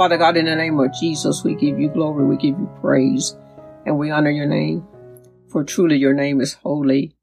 Father 0.00 0.16
God, 0.16 0.38
in 0.38 0.46
the 0.46 0.56
name 0.56 0.80
of 0.80 0.94
Jesus, 0.94 1.44
we 1.44 1.54
give 1.54 1.78
you 1.78 1.90
glory, 1.90 2.24
we 2.24 2.38
give 2.38 2.58
you 2.58 2.74
praise, 2.80 3.36
and 3.84 3.98
we 3.98 4.10
honor 4.10 4.30
your 4.30 4.46
name. 4.46 4.88
For 5.52 5.62
truly 5.62 5.98
your 5.98 6.14
name 6.14 6.40
is 6.40 6.54
holy. 6.54 7.14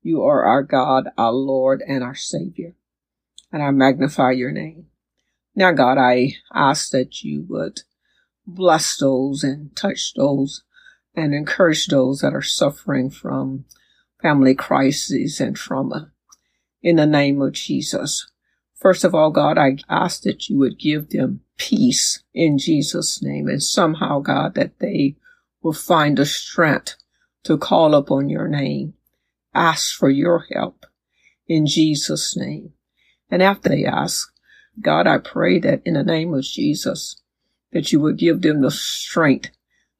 You 0.00 0.22
are 0.22 0.42
our 0.42 0.62
God, 0.62 1.10
our 1.18 1.30
Lord, 1.30 1.82
and 1.86 2.02
our 2.02 2.14
Savior. 2.14 2.74
And 3.52 3.62
I 3.62 3.70
magnify 3.70 4.30
your 4.30 4.50
name. 4.50 4.86
Now, 5.54 5.72
God, 5.72 5.98
I 5.98 6.36
ask 6.54 6.90
that 6.92 7.22
you 7.22 7.44
would 7.50 7.82
bless 8.46 8.96
those 8.96 9.44
and 9.44 9.76
touch 9.76 10.14
those 10.14 10.62
and 11.14 11.34
encourage 11.34 11.88
those 11.88 12.20
that 12.20 12.32
are 12.32 12.40
suffering 12.40 13.10
from 13.10 13.66
family 14.22 14.54
crises 14.54 15.38
and 15.38 15.54
trauma 15.54 16.12
in 16.80 16.96
the 16.96 17.04
name 17.04 17.42
of 17.42 17.52
Jesus. 17.52 18.26
First 18.74 19.04
of 19.04 19.14
all, 19.14 19.30
God, 19.30 19.58
I 19.58 19.76
ask 19.90 20.22
that 20.22 20.48
you 20.48 20.56
would 20.56 20.78
give 20.78 21.10
them 21.10 21.42
peace 21.62 22.24
in 22.34 22.58
Jesus' 22.58 23.22
name 23.22 23.46
and 23.46 23.62
somehow, 23.62 24.18
God, 24.18 24.56
that 24.56 24.80
they 24.80 25.14
will 25.62 25.72
find 25.72 26.18
the 26.18 26.26
strength 26.26 26.96
to 27.44 27.56
call 27.56 27.94
upon 27.94 28.28
your 28.28 28.48
name, 28.48 28.94
ask 29.54 29.94
for 29.96 30.10
your 30.10 30.44
help 30.52 30.86
in 31.46 31.66
Jesus' 31.66 32.36
name. 32.36 32.72
And 33.30 33.42
after 33.42 33.68
they 33.68 33.84
ask, 33.84 34.32
God, 34.80 35.06
I 35.06 35.18
pray 35.18 35.60
that 35.60 35.82
in 35.84 35.94
the 35.94 36.02
name 36.02 36.34
of 36.34 36.42
Jesus, 36.42 37.22
that 37.70 37.92
you 37.92 38.00
would 38.00 38.18
give 38.18 38.42
them 38.42 38.62
the 38.62 38.70
strength 38.72 39.50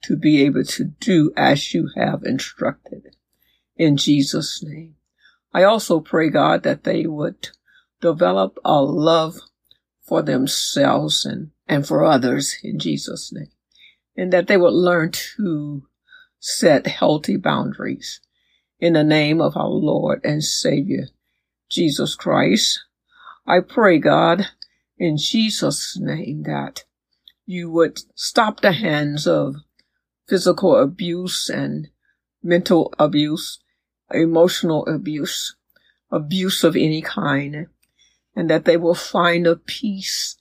to 0.02 0.16
be 0.16 0.42
able 0.42 0.64
to 0.64 0.84
do 0.98 1.32
as 1.36 1.72
you 1.72 1.90
have 1.94 2.24
instructed 2.24 3.14
in 3.76 3.96
Jesus' 3.96 4.64
name. 4.64 4.96
I 5.54 5.62
also 5.62 6.00
pray, 6.00 6.28
God, 6.28 6.64
that 6.64 6.82
they 6.82 7.06
would 7.06 7.50
develop 8.00 8.58
a 8.64 8.82
love 8.82 9.38
for 10.12 10.20
themselves 10.20 11.24
and, 11.24 11.52
and 11.66 11.86
for 11.86 12.04
others 12.04 12.56
in 12.62 12.78
Jesus' 12.78 13.32
name. 13.32 13.48
And 14.14 14.30
that 14.30 14.46
they 14.46 14.58
would 14.58 14.74
learn 14.74 15.10
to 15.38 15.84
set 16.38 16.86
healthy 16.86 17.38
boundaries 17.38 18.20
in 18.78 18.92
the 18.92 19.04
name 19.04 19.40
of 19.40 19.56
our 19.56 19.70
Lord 19.70 20.20
and 20.22 20.44
Savior, 20.44 21.08
Jesus 21.70 22.14
Christ. 22.14 22.82
I 23.46 23.60
pray, 23.60 23.98
God, 23.98 24.48
in 24.98 25.16
Jesus' 25.16 25.96
name 25.98 26.42
that 26.42 26.84
you 27.46 27.70
would 27.70 28.02
stop 28.14 28.60
the 28.60 28.72
hands 28.72 29.26
of 29.26 29.54
physical 30.28 30.76
abuse 30.76 31.48
and 31.48 31.88
mental 32.42 32.92
abuse 32.98 33.60
emotional 34.10 34.84
abuse, 34.84 35.56
abuse 36.10 36.64
of 36.64 36.76
any 36.76 37.00
kind, 37.00 37.68
and 38.34 38.48
that 38.50 38.64
they 38.64 38.76
will 38.76 38.94
find 38.94 39.46
a 39.46 39.56
peace 39.56 40.36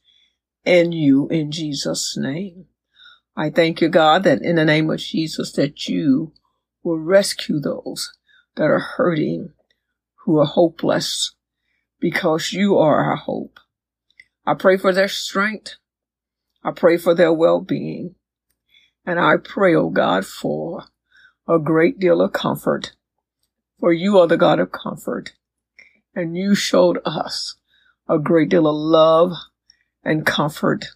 in 0.65 0.91
you 0.91 1.27
in 1.29 1.51
Jesus' 1.51 2.15
name. 2.17 2.65
I 3.35 3.49
thank 3.49 3.81
you, 3.81 3.89
God, 3.89 4.23
that 4.23 4.41
in 4.41 4.55
the 4.55 4.65
name 4.65 4.89
of 4.89 4.99
Jesus, 4.99 5.51
that 5.53 5.87
you 5.87 6.33
will 6.83 6.99
rescue 6.99 7.59
those 7.59 8.11
that 8.55 8.63
are 8.63 8.79
hurting, 8.79 9.53
who 10.25 10.39
are 10.39 10.45
hopeless, 10.45 11.33
because 11.99 12.51
you 12.51 12.77
are 12.77 13.03
our 13.03 13.15
hope. 13.15 13.59
I 14.45 14.53
pray 14.55 14.77
for 14.77 14.93
their 14.93 15.07
strength. 15.07 15.75
I 16.63 16.71
pray 16.71 16.97
for 16.97 17.15
their 17.15 17.33
well-being. 17.33 18.15
And 19.05 19.19
I 19.19 19.37
pray, 19.37 19.75
oh 19.75 19.89
God, 19.89 20.25
for 20.25 20.85
a 21.47 21.57
great 21.57 21.99
deal 21.99 22.21
of 22.21 22.33
comfort 22.33 22.93
for 23.81 23.91
you 23.91 24.19
are 24.19 24.27
the 24.27 24.37
God 24.37 24.59
of 24.59 24.71
comfort. 24.71 25.33
And 26.15 26.37
you 26.37 26.53
showed 26.53 26.99
us 27.03 27.55
a 28.11 28.19
great 28.19 28.49
deal 28.49 28.67
of 28.67 28.75
love 28.75 29.31
and 30.03 30.25
comfort 30.25 30.87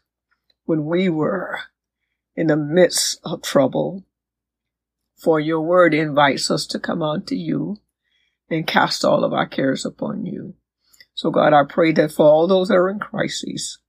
when 0.66 0.86
we 0.86 1.08
were 1.08 1.62
in 2.36 2.48
the 2.48 2.58
midst 2.58 3.18
of 3.24 3.42
trouble. 3.42 4.04
For 5.24 5.40
your 5.40 5.62
word 5.62 5.94
invites 5.94 6.52
us 6.52 6.68
to 6.68 6.80
come 6.80 7.02
unto 7.02 7.34
you 7.34 7.78
and 8.50 8.68
cast 8.68 9.06
all 9.06 9.24
of 9.24 9.32
our 9.32 9.48
cares 9.48 9.86
upon 9.86 10.26
you. 10.26 10.56
So 11.14 11.32
God, 11.32 11.54
I 11.54 11.64
pray 11.64 11.94
that 11.94 12.12
for 12.12 12.26
all 12.26 12.48
those 12.48 12.68
that 12.68 12.76
are 12.76 12.90
in 12.90 13.00
crises, 13.00 13.80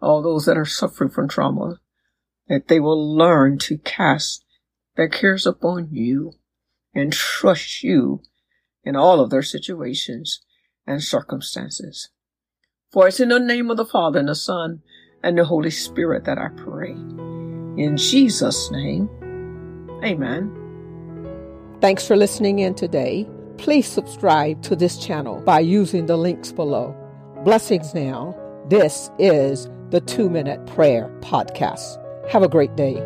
all 0.00 0.22
those 0.22 0.46
that 0.46 0.56
are 0.56 0.64
suffering 0.64 1.10
from 1.10 1.28
trauma, 1.28 1.78
that 2.48 2.68
they 2.68 2.80
will 2.80 3.14
learn 3.14 3.58
to 3.58 3.76
cast 3.76 4.46
their 4.96 5.08
cares 5.08 5.44
upon 5.44 5.88
you 5.90 6.32
and 6.94 7.12
trust 7.12 7.82
you 7.82 8.22
in 8.82 8.96
all 8.96 9.20
of 9.20 9.28
their 9.28 9.42
situations 9.42 10.40
and 10.86 11.02
circumstances. 11.02 12.08
For 12.92 13.08
it's 13.08 13.20
in 13.20 13.30
the 13.30 13.38
name 13.38 13.70
of 13.70 13.78
the 13.78 13.86
Father 13.86 14.18
and 14.18 14.28
the 14.28 14.34
Son 14.34 14.82
and 15.22 15.38
the 15.38 15.44
Holy 15.44 15.70
Spirit 15.70 16.24
that 16.24 16.38
I 16.38 16.48
pray. 16.48 16.90
In 16.90 17.96
Jesus' 17.96 18.70
name, 18.70 19.08
amen. 20.04 20.58
Thanks 21.80 22.06
for 22.06 22.16
listening 22.16 22.58
in 22.58 22.74
today. 22.74 23.26
Please 23.56 23.86
subscribe 23.86 24.62
to 24.62 24.76
this 24.76 24.98
channel 24.98 25.40
by 25.40 25.60
using 25.60 26.06
the 26.06 26.18
links 26.18 26.52
below. 26.52 26.94
Blessings 27.44 27.94
now. 27.94 28.36
This 28.68 29.10
is 29.18 29.70
the 29.90 30.00
Two 30.00 30.28
Minute 30.28 30.64
Prayer 30.66 31.10
Podcast. 31.20 31.98
Have 32.30 32.42
a 32.42 32.48
great 32.48 32.76
day. 32.76 33.00